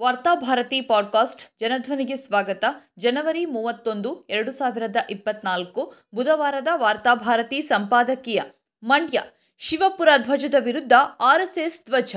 Varthabharati 0.00 0.80
podcast 0.80 1.42
ಜನಧ್ವನಿಗೆ 1.60 2.16
ಸ್ವಾಗತ. 2.16 2.64
ಜನವರಿ 2.98 3.44
ಮೂವತ್ತೊಂದು, 3.44 4.26
ಎರಡು 4.30 4.52
ಸಾವಿರದ 4.52 4.96
ಇಪ್ಪತ್ನಾಲ್ಕು 5.10 5.94
ಬುಧವಾರದ 6.14 6.68
ವಾರ್ತಾಭಾರತಿ 6.74 7.62
ಸಂಪಾದಕೀಯ 7.62 8.40
ಮಂಡ್ಯ, 8.82 9.22
ಶಿವಪುರ 9.58 10.08
ಧ್ವಜದ 10.16 10.54
ವಿರುದ್ಧ 10.58 10.92
ಆರ್ಎಸ್ಎಸ್ 11.20 11.84
ಧ್ವಜ. 11.84 12.16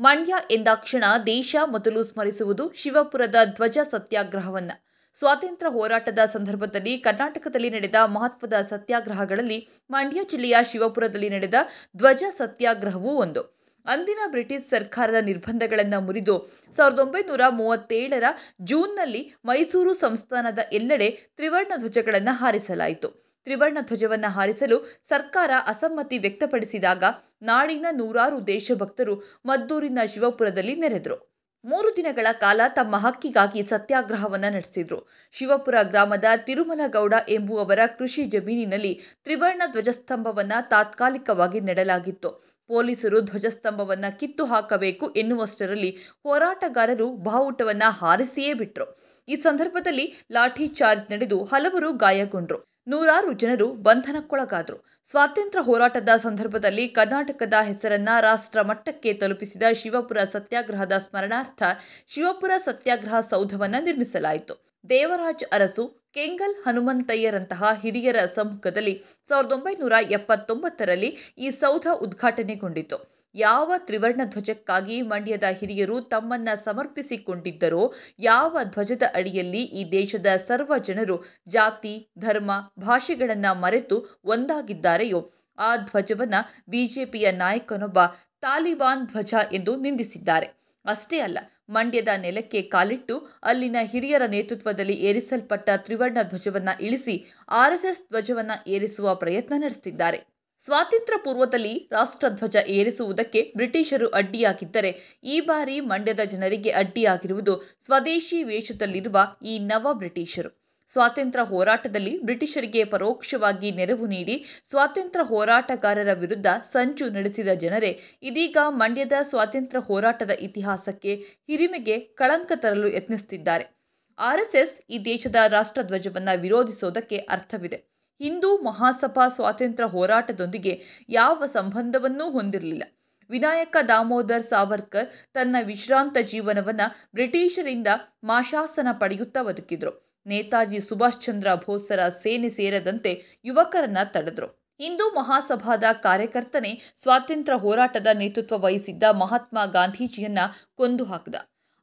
ಮಂಡ್ಯ 0.00 0.34
ಎಂದಾಕ್ಷಣ 0.50 1.04
ದೇಶ 1.26 1.56
ಮೊದಲು 1.66 2.02
ಸ್ಮರಿಸುವುದು 2.02 2.72
ಶಿವಪುರದ 2.72 3.36
ಧ್ವಜ 3.44 3.78
ಸತ್ಯಾಗ್ರಹವನ್ನ. 3.82 4.70
ಸ್ವಾತಂತ್ರ್ಯ 5.14 5.72
ಹೋರಾಟದ 5.72 6.18
ಸಂದರ್ಭದಲ್ಲಿ 6.18 6.98
ಕರ್ನಾಟಕದಲ್ಲಿ 6.98 7.70
ನಡೆದ 7.70 7.94
ಮಹತ್ವದ 8.04 8.52
ಸತ್ಯಾಗ್ರಹಗಳಲ್ಲಿ 8.52 9.68
ಮಂಡ್ಯ 9.90 10.24
ಜಿಲ್ಲೆಯ 10.24 10.56
ಶಿವಪುರದಲ್ಲಿ 10.72 11.30
ನಡೆದ 11.30 11.54
ಧ್ವಜ 11.96 12.24
ಸತ್ಯಾಗ್ರಹವೂ 12.30 13.10
ಒಂದು. 13.10 13.63
ಅಂದಿನ 13.86 14.18
ಬ್ರಿಟಿಷ್ 14.26 14.66
ಸರ್ಕಾರದ 14.66 15.14
ನಿರ್ಬಂಧಗಳನ್ನು 15.24 16.00
ಮುರಿದು 16.00 16.34
ಸಾವಿರದ 16.72 16.98
ಒಂಬೈನೂರ 16.98 17.40
ಮೂವತ್ತೇಳರ 17.50 18.24
ಜೂನ್ನಲ್ಲಿ 18.60 19.34
ಮೈಸೂರು 19.44 19.92
ಸಂಸ್ಥಾನದ 19.92 20.58
ಎಲ್ಲೆಡೆ 20.72 21.10
ತ್ರಿವರ್ಣ 21.10 21.72
ಧ್ವಜಗಳನ್ನು 21.78 22.34
ಹಾರಿಸಲಾಯಿತು. 22.36 23.08
ತ್ರಿವರ್ಣ 23.44 23.78
ಧ್ವಜವನ್ನು 23.82 24.30
ಹಾರಿಸಲು 24.32 24.76
ಸರ್ಕಾರ 25.04 25.50
ಅಸಮ್ಮತಿ 25.66 26.18
ವ್ಯಕ್ತಪಡಿಸಿದಾಗ 26.18 27.04
ನಾಡಿನ 27.42 27.86
ನೂರಾರು 27.92 28.46
ದೇಶಭಕ್ತರು 28.46 29.14
ಮದ್ದೂರಿನ 29.44 29.98
ಶಿವಪುರದಲ್ಲಿ 30.06 30.74
ನೆರೆದರು. 30.74 31.33
ಮೂರು 31.64 31.96
ದಿನಗಳ 31.96 32.26
ಕಾಲ 32.32 32.60
ತಮ್ಮ 32.68 32.96
ಹಕ್ಕಿಗಾಗಿ 32.96 33.62
ಸತ್ಯಾಗ್ರಹವನ್ನು 33.62 34.52
ನಡೆಸಿದ್ರು. 34.52 35.06
ಶಿವಪುರ 35.32 35.74
ಗ್ರಾಮದ 35.82 36.24
ತಿರುಮಲಗೌಡ 36.36 37.14
ಎಂಬುವವರ 37.28 37.78
ಕೃಷಿ 37.98 38.24
ಜಮೀನಿನಲ್ಲಿ 38.24 39.00
ತ್ರಿವರ್ಣ 39.24 39.62
ಧ್ವಜಸ್ತಂಭವನ್ನು 39.72 40.68
ತಾತ್ಕಾಲಿಕವಾಗಿ 40.68 41.60
ನೆಡಲಾಗಿತ್ತು. 41.60 42.54
ಪೊಲೀಸರು 42.68 43.20
ಧ್ವಜಸ್ತಂಭವನ್ನು 43.20 44.18
ಕಿತ್ತು 44.18 44.44
ಹಾಕಬೇಕು 44.44 45.10
ಎನ್ನುವಷ್ಟರಲ್ಲಿ 45.10 45.90
ಹೋರಾಟಗಾರರು 46.22 47.10
ಬಾವುಟವನ್ನು 47.10 47.90
ಹಾರಿಸಿಯೇ 47.90 48.54
ಬಿಟ್ಟರು 48.54 48.98
ಈ 49.28 49.36
ಸಂದರ್ಭದಲ್ಲಿ 49.36 50.24
ಲಾಠಿ 50.32 50.66
ಚಾರ್ಜ್ 50.66 51.10
ನಡೆದು 51.10 51.44
ಹಲವರು 51.44 51.92
ಗಾಯಗೊಂಡ್ರು. 51.92 52.73
ನೂರಾರು 52.86 53.32
ಜನರು 53.32 53.66
ಬಂಧನಕ್ಕೊಳಗಾದರು. 53.72 54.84
ಸ್ವಾತಂತ್ರ್ಯ 55.10 55.62
ಹೋರಾಟದ 55.64 56.08
ಸಂದರ್ಭದಲ್ಲಿ 56.16 56.88
ಕರ್ನಾಟಕದ 56.88 57.54
ಹೆಸರನ್ನ 57.62 58.08
ರಾಷ್ಟ್ರ 58.20 58.62
ಮಟ್ಟಕ್ಕೆ 58.62 59.14
ತಲುಪಿಸಿದ 59.14 59.62
ಶಿವಪುರ 59.72 60.18
ಸತ್ಯಾಗ್ರಹದ 60.24 60.92
ಸ್ಮರಣಾರ್ಥ 60.98 61.62
ಶಿವಪುರ 62.08 62.50
ಸತ್ಯಾಗ್ರಹ 62.56 63.20
ಸೌಧವನ್ನು 63.20 63.84
ನಿರ್ಮಿಸಲಾಯಿತು. 63.84 64.54
ದೇವರಾಜ್ 64.88 65.44
ಅರಸು, 65.52 65.84
ಕೆಂಗಲ್ 66.14 66.54
ಹನುಮಂತಯ್ಯರಂತಹ 66.64 67.64
ಹಿರಿಯರ 67.82 68.16
ಸಮ್ಮುಖದಲ್ಲಿ 68.24 69.02
ಸಾವಿರದ 69.28 69.52
ಒಂಬೈನೂರ 69.52 69.92
ಎಪ್ಪತ್ತೊಂಬತ್ತರಲ್ಲಿ 70.10 71.34
ಈ 71.38 71.50
ಸೌಧ 71.50 71.86
ಉದ್ಘಾಟನೆಗೊಂಡಿತು. 71.92 73.13
ಯಾವ 73.34 73.72
ತ್ರಿವರ್ಣ 73.78 74.20
ಧ್ವಜಕ್ಕಾಗಿ 74.24 75.02
ಮಂಡ್ಯದ 75.02 75.44
ಹಿರಿಯರು 75.50 76.00
ತಮ್ಮನ್ನ 76.00 76.48
ಸಮರ್ಪಿಸಿಕೊಂಡಿದ್ದರೋ, 76.54 77.94
ಯಾವ 78.18 78.58
ಧ್ವಜದ 78.64 79.02
ಅಡಿಯಲ್ಲಿ 79.14 79.62
ಈ 79.62 79.90
ದೇಶದ 79.92 80.26
ಸರ್ವ 80.36 80.78
ಜನರು 80.78 81.24
ಜಾತಿ, 81.48 82.10
ಧರ್ಮ, 82.18 82.50
ಭಾಷೆಗಳನ್ನು 82.78 83.60
ಮರೆತು 83.60 84.20
ಒಂದಾಗಿದ್ದಾರೆಯೋ, 84.24 85.32
ಆ 85.58 85.76
ಧ್ವಜವನ್ನ 85.76 86.34
ಬಿಜೆಪಿಯ 86.68 87.32
ನಾಯಕನೊಬ್ಬ 87.32 87.98
ತಾಲಿಬಾನ್ 88.40 89.06
ಧ್ವಜ 89.06 89.34
ಎಂದು 89.52 89.76
ನಿಂದಿಸಿದ್ದಾರೆ. 89.76 90.46
ಅಷ್ಟೇ 90.86 91.18
ಅಲ್ಲ, 91.18 91.38
ಮಂಡ್ಯದ 91.68 92.08
ನೆಲಕ್ಕೆ 92.16 92.62
ಕಾಲಿಟ್ಟು 92.62 93.38
ಅಲ್ಲಿನ 93.42 93.76
ಹಿರಿಯರ 93.82 94.22
ನೇತೃತ್ವದಲ್ಲಿ 94.26 94.92
ಏರಿಸಲ್ಪಟ್ಟ 94.92 95.70
ತ್ರಿವರ್ಣ 95.76 96.18
ಧ್ವಜವನ್ನ 96.22 96.68
ಇಳಿಸಿ 96.80 97.24
ಆರ್ಎಸ್ಎಸ್ 97.48 98.00
ಧ್ವಜವನ್ನು 98.00 98.70
ಏರಿಸುವ 98.70 99.14
ಪ್ರಯತ್ನ 99.14 99.54
ನಡೆಸುತ್ತಿದ್ದಾರೆ 99.56 100.33
ಸ್ವಾತಂತ್ರ್ಯ 100.64 101.18
ಪೂರ್ವದಲ್ಲಿ 101.24 101.88
ರಾಷ್ಟ್ರಧ್ವಜ 101.92 102.56
ಏರಿಸುವುದಕ್ಕೆ 102.66 103.52
ಬ್ರಿಟಿಷರು 103.56 104.08
ಅಡ್ಡಿಯಾಗಿದ್ದರೆ 104.08 105.20
ಈ 105.24 105.40
ಬಾರಿ 105.40 105.80
ಮಂಡ್ಯದ 105.80 106.20
ಜನರಿಗೆ 106.20 106.70
ಅಡ್ಡಿಯಾಗಿರುವುದು 106.70 107.76
ಸ್ವದೇಶಿ 107.80 108.42
ವೇಷದಲ್ಲಿರುವ 108.42 109.36
ಈ 109.42 109.58
ನವ 109.58 109.92
ಬ್ರಿಟಿಷರು. 109.92 110.64
ಸ್ವಾತಂತ್ರ್ಯ 110.88 111.44
ಹೋರಾಟದಲ್ಲಿ 111.44 112.22
ಬ್ರಿಟಿಷರಿಗೆ 112.22 112.84
ಪರೋಕ್ಷವಾಗಿ 112.84 113.70
ನೆರವು 113.70 114.06
ನೀಡಿ 114.06 114.44
ಸ್ವಾತಂತ್ರ್ಯ 114.70 115.24
ಹೋರಾಟಗಾರರ 115.24 116.12
ವಿರುದ್ಧ 116.12 116.46
ಸಂಚು 116.62 117.08
ನಡೆಸಿದ 117.08 117.48
ಜನರೇ 117.48 118.00
ಇದೀಗ 118.22 118.56
ಮಂಡ್ಯದ 118.68 119.12
ಸ್ವಾತಂತ್ರ್ಯ 119.22 119.82
ಹೋರಾಟದ 119.82 120.30
ಇತಿಹಾಸಕ್ಕೆ 120.30 121.14
ಹಿರಿಮೆಗೆ 121.46 121.98
ಕಳಂಕ 121.98 122.52
ತರಲು 122.54 122.88
ಯತ್ನಿಸುತ್ತಿದ್ದಾರೆ. 122.88 123.76
ಆರ್ಎಸ್ಎಸ್ 124.18 124.80
ಈ 124.90 125.04
ದೇಶದ 125.04 125.36
ರಾಷ್ಟ್ರಧ್ವಜವನ್ನು 125.48 126.40
ವಿರೋಧಿಸೋದಕ್ಕೆ 126.40 127.16
ಅರ್ಥವಿದೆ. 127.16 127.93
ಹಿಂದೂ 128.18 128.58
ಮಹಾಸಭಾ 128.62 129.28
ಸ್ವಾತಂತ್ರ್ಯ 129.28 129.88
ಹೋರಾಟದೊಂದಿಗೆ 129.88 130.82
ಯಾವ 131.08 131.44
ಸಂಬಂಧವನ್ನೂ 131.46 132.30
ಹೊಂದಿರಲಿಲ್ಲ. 132.30 132.82
ವಿನಾಯಕ 133.30 133.76
ದಾಮೋದರ್ 133.88 134.42
ಸಾವರ್ಕರ್ 134.42 135.08
ತನ್ನ 135.34 135.56
ವಿಶ್ರಾಂತ 135.62 136.16
ಜೀವನವನ್ನು 136.22 137.08
ಬ್ರಿಟಿಷರಿಂದ 137.14 137.86
ಮಾಶಾಸನ 138.24 138.88
ಪಡೆಯುತ್ತಾ 138.92 139.42
ಬದುಕಿದ್ರು. 139.42 140.20
ನೇತಾಜಿ 140.26 140.80
ಸುಭಾಷ್ 140.80 141.20
ಚಂದ್ರ 141.22 141.54
ಬೋಸರ 141.54 142.08
ಸೇನೆ 142.08 142.48
ಸೇರದಂತೆ 142.48 143.40
ಯುವಕರನ್ನ 143.44 143.98
ತಡೆದ್ರು. 144.04 144.46
ಹಿಂದೂ 144.78 145.10
ಮಹಾಸಭಾದ 145.10 145.84
ಕಾರ್ಯಕರ್ತನೇ 146.02 146.80
ಸ್ವಾತಂತ್ರ್ಯ 147.02 147.58
ಹೋರಾಟದ 147.58 148.06
ನೇತೃತ್ವ 148.14 148.58
ವಹಿಸಿದ್ದ 148.58 149.02
ಮಹಾತ್ಮ 149.02 149.58
ಗಾಂಧೀಜಿಯನ್ನ 149.72 150.38
ಕೊಂದು 150.76 151.04
ಹಾಕಿದ. 151.04 151.34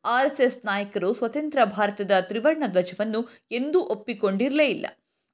ಆರ್ಎಸ್ಎಸ್ 0.05 0.65
ನಾಯಕರು 0.65 1.13
ಸ್ವತಂತ್ರ 1.13 1.59
ಭಾರತದ 1.63 2.11
ತ್ರಿವರ್ಣ 2.21 2.63
ಧ್ವಜವನ್ನು 2.67 3.29
ಎಂದೂ 3.51 3.79
ಒಪ್ಪಿಕೊಂಡಿರಲೇ 3.79 4.65
ಇಲ್ಲ. 4.65 4.85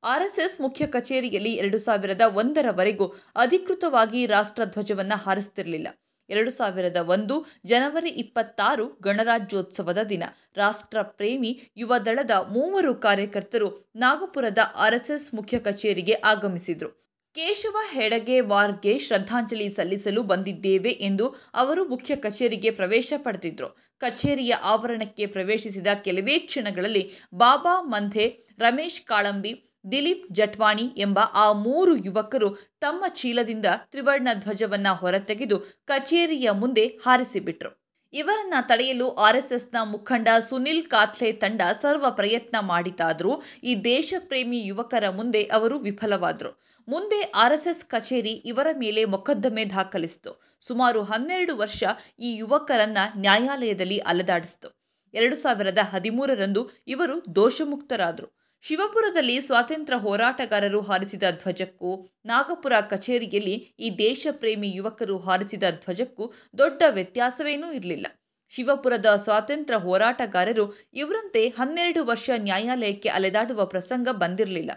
ಆರ್ಎಸ್ಎಸ್ 0.03 0.61
ಮುಖ್ಯ 0.61 0.87
ಕಚೇರಿಯಲ್ಲಿ 0.87 1.53
ಎರಡು 1.53 1.77
ಸಾವಿರದ 1.77 2.21
ಒಂದರವರೆಗೂ 2.21 3.07
ಅಧಿಕೃತವಾಗಿ 3.35 4.25
ರಾಷ್ಟ್ರಧ್ವಜವನ್ನು 4.25 5.17
ಹಾರಿಸ್ತಿರಲಿಲ್ಲ. 5.17 5.87
ಎರಡು 6.29 6.51
ಸಾವಿರದ 6.51 6.95
ಒಂದು 6.95 7.45
ಜನವರಿ 7.65 8.09
ಇಪ್ಪತ್ತಾರು 8.09 8.99
ಗಣರಾಜ್ಯೋತ್ಸವದ 9.03 9.97
ದಿನ. 9.97 10.23
ರಾಷ್ಟ್ರ 10.55 11.01
ಪ್ರೇಮಿ 11.01 11.71
ಯುವ 11.77 11.97
ದಳದ 11.97 12.31
ಮೂವರು 12.31 12.95
ಕಾರ್ಯಕರ್ತರು 12.95 13.91
ನಾಗಪುರದ 13.95 14.57
ಆರ್ಎಸ್ಎಸ್ 14.75 15.33
ಮುಖ್ಯ 15.33 15.59
ಕಚೇರಿಗೆ 15.59 16.13
ಆಗಮಿಸಿದರು. 16.13 17.07
ಕೇಶವ 17.33 17.77
ಹೆಡಗೆ 17.91 18.41
ವಾರ್ಗೆ 18.41 18.97
ಶ್ರದ್ಧಾಂಜಲಿ 18.97 19.69
ಸಲ್ಲಿಸಲು 19.69 20.23
ಬಂದಿದ್ದೇವೆ 20.23 20.89
ಎಂದು 20.89 21.35
ಅವರು 21.53 21.85
ಮುಖ್ಯ 21.85 22.15
ಕಚೇರಿಗೆ 22.15 22.71
ಪ್ರವೇಶ 22.71 23.13
ಪಡೆದಿದ್ರು. 23.17 23.77
ಕಚೇರಿಯ 23.97 24.53
ಆವರಣಕ್ಕೆ 24.53 25.25
ಪ್ರವೇಶಿಸಿದ 25.25 25.87
ಕೆಲವೇ 26.03 26.39
ಕ್ಷಣಗಳಲ್ಲಿ 26.39 27.11
ಬಾಬಾ 27.33 27.81
ಮಂಧೆ, 27.81 28.47
ರಮೇಶ್ 28.59 29.01
ಕಾಳಂಬಿ 29.01 29.66
ದಿಲೀಪ್ 29.91 30.33
ಜಟ್ವಾಣಿ 30.33 30.93
ಎಂಬ 30.97 31.19
ಆ 31.33 31.51
ಮೂರು 31.51 31.95
ಯುವಕರು 31.95 32.55
ತಮ್ಮ 32.81 33.03
ಚೀಲದಿಂದ 33.07 33.65
ತ್ರಿವರ್ಣ 33.91 34.27
ಧ್ವಜವನ್ನ 34.33 34.87
ಹೊರತೆಗೆದು 34.89 35.59
ಕಚೇರಿಯ 35.85 36.51
ಮುಂದೆ 36.51 36.85
ಹಾರಿಸಿಬಿಟ್ರು. 36.85 37.87
ಇವರನ್ನ 38.13 38.53
ತಡೆಯಲು 38.61 39.09
ಆರ್ಎಸ್ಎಸ್ನ 39.09 39.77
ಮುಖಂಡ 39.83 40.27
ಸುನಿಲ್ 40.49 40.85
ಕಾತ್ಲೆ 40.85 41.31
ತಂಡ 41.31 41.61
ಸರ್ವ 41.81 42.11
ಪ್ರಯತ್ನ 42.11 42.55
ಮಾಡಿತಾದರೂ 42.59 43.41
ಈ 43.63 43.75
ದೇಶಪ್ರೇಮಿ 43.75 44.65
ಯುವಕರ 44.65 45.09
ಮುಂದೆ 45.09 45.43
ಅವರು 45.43 45.79
ವಿಫಲವಾದರು. 45.79 46.61
ಮುಂದೆ 46.87 47.21
ಆರ್ಎಸ್ಎಸ್ 47.21 47.85
ಕಚೇರಿ 47.85 48.31
ಇವರ 48.31 48.67
ಮೇಲೆ 48.77 49.05
ಮೊಕದ್ದಮೆ 49.05 49.65
ದಾಖಲಿಸಿತು. 49.65 50.57
ಸುಮಾರು 50.59 51.03
ಹನ್ನೆರಡು 51.03 51.57
ವರ್ಷ 51.57 51.83
ಈ 52.19 52.35
ಯುವಕರನ್ನ 52.35 52.97
ನ್ಯಾಯಾಲಯದಲ್ಲಿ 53.17 53.97
ಅಲೆದಾಡಿಸಿತು. 53.97 54.77
ಎರಡು 55.13 55.35
ಸಾವಿರದ 55.35 55.77
ಹದಿಮೂರರಂದು 55.77 56.69
ಇವರು 56.87 57.35
ದೋಷಮುಕ್ತರಾದರು. 57.35 58.36
ಶಿವಪುರದಲ್ಲಿ 58.63 59.41
ಸ್ವಾತಂತ್ರ್ಯ 59.41 59.97
ಹೋರಾಟಗಾರರು 59.97 60.81
ಹಾರಿಸಿದ 60.81 61.23
ಧ್ವಜಕ್ಕೂ 61.31 62.09
ನಾಗಪುರ 62.25 62.73
ಕಚೇರಿಯಲ್ಲಿ 62.89 63.53
ಈ 63.79 63.97
ದೇಶಪ್ರೇಮಿ 63.97 64.69
ಯುವಕರು 64.75 65.17
ಹಾರಿಸಿದ 65.17 65.63
ಧ್ವಜಕ್ಕೂ 65.71 66.33
ದೊಡ್ಡ 66.57 66.81
ವ್ಯತ್ಯಾಸವೇನೂ 66.89 67.71
ಇರಲಿಲ್ಲ. 67.71 68.07
ಶಿವಪುರದ 68.49 69.05
ಸ್ವಾತಂತ್ರ್ಯ 69.15 69.79
ಹೋರಾಟಗಾರರು 69.79 70.89
ಇವರಂತೆ 70.93 71.47
ಹನ್ನೆರಡು 71.49 72.05
ವರ್ಷ 72.05 72.29
ನ್ಯಾಯಾಲಯಕ್ಕೆ 72.37 73.09
ಅಲೆದಾಡುವ 73.09 73.65
ಪ್ರಸಂಗ 73.65 74.07
ಬಂದಿರಲಿಲ್ಲ. 74.11 74.71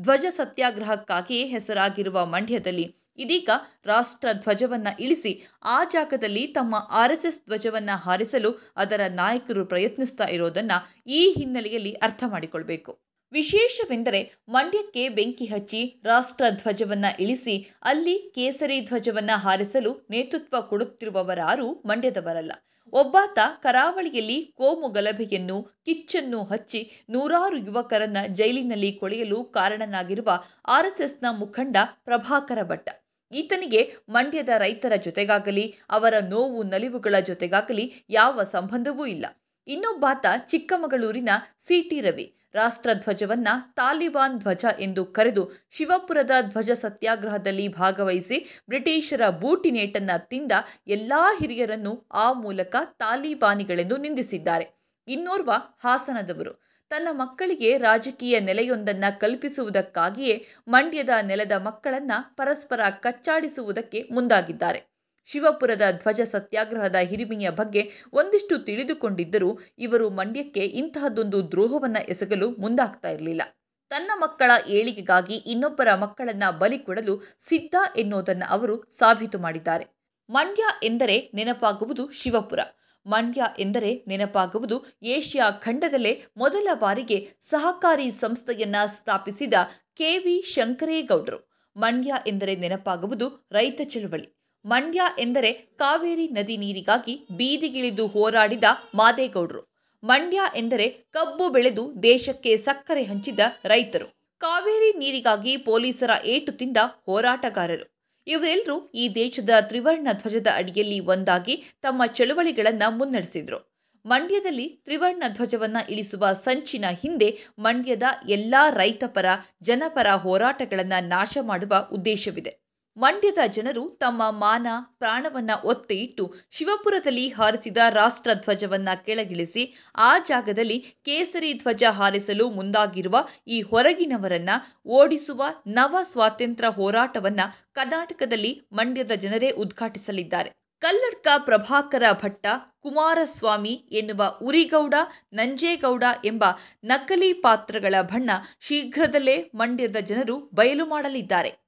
ಧ್ವಜ 0.00 0.24
ಸತ್ಯಾಗ್ರಹಕ್ಕಾಗಿಯೇ 0.30 1.46
ಹೆಸರಾಗಿರುವ 1.46 2.26
ಮಂಡ್ಯದಲ್ಲಿ 2.26 2.96
ಇದೀಗ 3.18 3.50
ರಾಷ್ಟ್ರ 3.84 4.28
ಧ್ವಜವನ್ನು 4.32 5.02
ಇಳಿಸಿ 5.02 5.46
ಆ 5.62 5.84
ಜಾಗದಲ್ಲಿ 5.84 6.46
ತಮ್ಮ 6.46 6.74
ಆರ್ಎಸ್ಎಸ್ 6.90 7.40
ಧ್ವಜವನ್ನ 7.46 7.90
ಹಾರಿಸಲು 7.94 8.72
ಅದರ 8.76 9.00
ನಾಯಕರು 9.14 9.66
ಪ್ರಯತ್ನಿಸ್ತಾ 9.66 10.24
ಇರೋದನ್ನು 10.24 10.78
ಈ 11.10 11.34
ಹಿನ್ನೆಲೆಯಲ್ಲಿ 11.38 11.92
ಅರ್ಥ 11.92 12.24
ಮಾಡಿಕೊಳ್ಬೇಕು. 12.26 13.05
ವಿಶೇಷವೆಂದರೆ 13.32 14.32
ಮಂಡ್ಯಕ್ಕೆ 14.48 15.08
ಬೆಂಕಿ 15.08 15.44
ಹಚ್ಚಿ 15.44 16.00
ರಾಷ್ಟ್ರ 16.04 16.44
ಧ್ವಜವನ್ನ 16.50 17.04
ಇಳಿಸಿ 17.20 17.70
ಅಲ್ಲಿ 17.82 18.32
ಕೇಸರಿ 18.34 18.80
ಧ್ವಜವನ್ನ 18.80 19.30
ಹಾರಿಸಲು 19.34 20.06
ನೇತೃತ್ವ 20.10 20.60
ಕೊಡುತ್ತಿರುವವರಾರೂ 20.60 21.82
ಮಂಡ್ಯದವರಲ್ಲ. 21.86 22.52
ಒಬ್ಬಾತ 22.92 23.38
ಕರಾವಳಿಯಲ್ಲಿ 23.62 24.42
ಕೋಮು 24.42 24.88
ಗಲಭೆಯನ್ನು, 24.88 25.62
ಕಿಚ್ಚನ್ನು 25.62 26.44
ಹಚ್ಚಿ 26.44 27.04
ನೂರಾರು 27.10 27.56
ಯುವಕರನ್ನ 27.56 28.16
ಜೈಲಿನಲ್ಲಿ 28.28 28.92
ಕೊಳೆಯಲು 28.92 29.44
ಕಾರಣನಾಗಿರುವ 29.44 30.44
ಆರ್ಎಸ್ಎಸ್ನ 30.66 31.26
ಮುಖಂಡ 31.30 31.76
ಪ್ರಭಾಕರ 32.04 32.62
ಭಟ್ಟ 32.62 32.88
ಈತನಿಗೆ 33.32 33.92
ಮಂಡ್ಯದ 34.08 34.48
ರೈತರ 34.58 34.92
ಜೊತೆಗಾಗಲಿ, 34.96 35.74
ಅವರ 35.90 36.14
ನೋವು 36.28 36.62
ನಲಿವುಗಳ 36.62 37.18
ಜೊತೆಗಾಗಲಿ 37.18 38.04
ಯಾವ 38.10 38.42
ಸಂಬಂಧವೂ 38.42 39.06
ಇಲ್ಲ. 39.06 39.26
ಇನ್ನೊಬ್ಬಾತ 39.66 40.26
ಚಿಕ್ಕಮಗಳೂರಿನ 40.46 41.28
ಸಿಟಿ 41.58 42.00
ರವಿ. 42.00 42.32
ರಾಷ್ಟ್ರಧ್ವಜವನ್ನ 42.56 43.48
ತಾಲಿಬಾನ್ 43.76 44.38
ಧ್ವಜ 44.40 44.64
ಎಂದು 44.78 45.04
ಕರೆದು 45.04 45.50
ಶಿವಪುರದ 45.70 46.30
ಧ್ವಜ 46.40 46.70
ಸತ್ಯಾಗ್ರಹದಲ್ಲಿ 46.70 47.68
ಭಾಗವಹಿಸಿ 47.68 48.60
ಬ್ರಿಟಿಷರ 48.68 49.28
ಬೂಟಿನೇಟನ್ನ 49.28 50.10
ತಿಂದ 50.18 50.52
ಎಲ್ಲ 50.86 51.12
ಹಿರಿಯರನ್ನು 51.40 52.06
ಆ 52.12 52.32
ಮೂಲಕ 52.32 52.76
ತಾಲಿಬಾನಿಗಳೆಂದು 52.84 53.96
ನಿಂದಿಸಿದ್ದಾರೆ. 53.96 54.66
ಇನ್ನೋರ್ವ 55.08 55.52
ಹಾಸನದವರು. 55.78 56.54
ತನ್ನ 56.90 57.08
ಮಕ್ಕಳಿಗೆ 57.10 57.78
ರಾಜಕೀಯ 57.78 58.40
ನೆಲೆಯೊಂದನ್ನು 58.40 59.20
ಕಲ್ಪಿಸುವುದಕ್ಕಾಗಿಯೇ 59.20 60.34
ಮಂಡ್ಯದ 60.68 61.08
ನೆಲದ 61.22 61.52
ಮಕ್ಕಳನ್ನ 61.52 62.12
ಪರಸ್ಪರ 62.36 62.80
ಕಚ್ಚಾಡಿಸುವುದಕ್ಕೆ 63.00 64.08
ಮುಂದಾಗಿದ್ದಾರೆ. 64.12 64.95
ಶಿವಪುರದ 65.26 65.82
ಧ್ವಜ 65.90 66.20
ಸತ್ಯಾಗ್ರಹದ 66.20 66.94
ಹಿರಿಮೆಯ 66.94 67.50
ಬಗ್ಗೆ 67.50 67.90
ಒಂದಿಷ್ಟು 68.12 68.58
ತಿಳಿದುಕೊಂಡಿದ್ದರೂ 68.58 69.58
ಇವರು 69.78 70.10
ಮಂಡ್ಯಕ್ಕೆ 70.10 70.60
ಇಂತಹದ್ದೊಂದು 70.60 71.50
ದ್ರೋಹವನ್ನು 71.50 72.08
ಎಸಗಲು 72.08 72.50
ಮುಂದಾಗ್ತಾ 72.50 73.08
ಇರಲಿಲ್ಲ. 73.08 73.42
ತನ್ನ 73.88 74.10
ಮಕ್ಕಳ 74.14 74.50
ಏಳಿಗೆಗಾಗಿ 74.68 75.34
ಇನ್ನೊಬ್ಬರ 75.34 75.94
ಮಕ್ಕಳನ್ನ 75.94 76.50
ಬಲಿ 76.50 76.78
ಕೊಡಲು 76.78 77.36
ಸಿದ್ಧ 77.38 77.74
ಎನ್ನುವುದನ್ನು 77.96 78.50
ಅವರು 78.50 78.84
ಸಾಬೀತು 78.90 79.38
ಮಾಡಿದ್ದಾರೆ. 79.38 79.86
ಮಂಡ್ಯ 80.30 80.62
ಎಂದರೆ 80.82 81.30
ನೆನಪಾಗುವುದು 81.34 82.10
ಶಿವಪುರ. 82.10 82.60
ಮಂಡ್ಯ 83.06 83.42
ಎಂದರೆ 83.58 84.04
ನೆನಪಾಗುವುದು 84.08 84.84
ಏಷ್ಯಾ 85.02 85.50
ಖಂಡದಲ್ಲೇ 85.50 86.22
ಮೊದಲ 86.36 86.68
ಬಾರಿಗೆ 86.74 87.28
ಸಹಕಾರಿ 87.40 88.10
ಸಂಸ್ಥೆಯನ್ನ 88.10 88.76
ಸ್ಥಾಪಿಸಿದ 88.86 89.54
ಕೆ 89.94 90.18
ವಿ 90.18 90.42
ಶಂಕರೇಗೌಡರು. 90.42 91.50
ಮಂಡ್ಯ 91.76 92.14
ಎಂದರೆ 92.26 92.56
ನೆನಪಾಗುವುದು 92.56 93.48
ರೈತ 93.52 93.80
ಚಳವಳಿ. 93.84 94.35
ಮಂಡ್ಯ 94.66 95.00
ಎಂದರೆ 95.18 95.52
ಕಾವೇರಿ 95.52 96.28
ನದಿ 96.28 96.56
ನೀರಿಗಾಗಿ 96.56 97.26
ಬೀದಿಗಿಳಿದು 97.36 98.06
ಹೋರಾಡಿದ 98.06 98.64
ಮಾದೇಗೌಡರು. 98.94 99.76
ಮಂಡ್ಯ 100.04 100.40
ಎಂದರೆ 100.56 100.88
ಕಬ್ಬು 100.88 101.48
ಬೆಳೆದು 101.48 102.02
ದೇಶಕ್ಕೆ 102.02 102.56
ಸಕ್ಕರೆ 102.56 103.02
ಹಂಚಿದ 103.02 103.38
ರೈತರು. 103.64 104.28
ಕಾವೇರಿ 104.38 104.98
ನೀರಿಗಾಗಿ 104.98 105.56
ಪೊಲೀಸರ 105.56 106.10
ಏಟು 106.24 106.52
ತಿಂದ 106.52 106.76
ಹೋರಾಟಗಾರರು. 107.06 107.96
ಇವರೆಲ್ಲರೂ 108.26 108.90
ಈ 108.94 109.08
ದೇಶದ 109.08 109.50
ತ್ರಿವರ್ಣ 109.60 110.08
ಧ್ವಜದ 110.12 110.46
ಅಡಿಯಲ್ಲಿ 110.54 111.00
ಒಂದಾಗಿ 111.00 111.64
ತಮ್ಮ 111.82 112.06
ಚಳುವಳಿಗಳನ್ನು 112.06 112.98
ಮುನ್ನಡೆಸಿದರು. 112.98 113.76
ಮಂಡ್ಯದಲ್ಲಿ 114.06 114.68
ತ್ರಿವರ್ಣ 114.68 115.22
ಧ್ವಜವನ್ನ 115.28 115.76
ಇಳಿಸುವ 115.88 116.32
ಸಂಚಿನ 116.32 116.84
ಹಿಂದೆ 117.00 117.38
ಮಂಡ್ಯದ 117.58 118.02
ಎಲ್ಲಾ 118.28 118.70
ರೈತಪರ 118.70 119.26
ಜನಪರ 119.62 120.06
ಹೋರಾಟಗಳನ್ನು 120.06 121.08
ನಾಶ 121.08 121.38
ಮಾಡುವ 121.40 121.88
ಉದ್ದೇಶವಿದೆ. 121.92 122.65
ಮಂಡ್ಯದ 122.96 123.38
ಜನರು 123.46 123.88
ತಮ್ಮ 123.88 124.22
ಮಾನ, 124.30 124.66
ಪ್ರಾಣವನ್ನ 124.98 125.50
ಒತ್ತೆ 125.64 125.94
ಇಟ್ಟು 125.94 126.34
ಶಿವಪುರದಲ್ಲಿ 126.50 127.28
ಹಾರಿಸಿದ 127.28 127.76
ರಾಷ್ಟ್ರ 127.90 128.34
ಧ್ವಜವನ್ನ 128.34 128.88
ಕೆಳಗಿಳಿಸಿ 128.96 129.74
ಆ 129.96 130.18
ಜಾಗದಲ್ಲಿ 130.18 130.80
ಕೇಸರಿ 131.04 131.52
ಧ್ವಜ 131.52 131.84
ಹಾರಿಸಲು 131.90 132.50
ಮುಂದಾಗಿರುವ 132.50 133.28
ಈ 133.46 133.60
ಹೊರಗಿನವರನ್ನ 133.60 134.50
ಓಡಿಸುವ 134.86 135.42
ನವ 135.66 135.96
ಸ್ವಾತಂತ್ರ್ಯ 136.02 136.68
ಹೋರಾಟವನ್ನ 136.68 137.40
ಕರ್ನಾಟಕದಲ್ಲಿ 137.72 138.62
ಮಂಡ್ಯದ 138.72 139.12
ಜನರೇ 139.12 139.50
ಉದ್ಘಾಟಿಸಲಿದ್ದಾರೆ. 139.50 140.50
ಕಲ್ಲಡ್ಕ 140.78 141.26
ಪ್ರಭಾಕರ 141.38 142.02
ಭಟ್ಟ, 142.12 142.46
ಕುಮಾರಸ್ವಾಮಿ 142.80 143.72
ಎನ್ನುವ 143.92 144.38
ಉರಿಗೌಡ, 144.42 144.94
ನಂಜೇಗೌಡ 145.32 146.04
ಎಂಬ 146.24 146.44
ನಕಲಿ 146.84 147.32
ಪಾತ್ರಗಳ 147.32 147.94
ಬಣ್ಣ 148.02 148.30
ಶೀಘ್ರದಲ್ಲೇ 148.60 149.50
ಮಂಡ್ಯದ 149.54 149.96
ಜನರು 149.96 150.50
ಬಯಲು 150.54 150.86
ಮಾಡಲಿದ್ದಾರೆ. 150.86 151.58